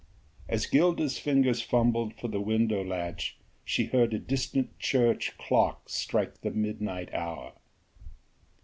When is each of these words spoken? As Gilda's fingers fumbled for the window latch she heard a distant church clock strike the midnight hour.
As 0.49 0.65
Gilda's 0.65 1.19
fingers 1.19 1.61
fumbled 1.61 2.15
for 2.15 2.27
the 2.27 2.41
window 2.41 2.83
latch 2.83 3.37
she 3.63 3.85
heard 3.85 4.15
a 4.15 4.17
distant 4.17 4.79
church 4.79 5.37
clock 5.37 5.87
strike 5.89 6.41
the 6.41 6.49
midnight 6.49 7.13
hour. 7.13 7.53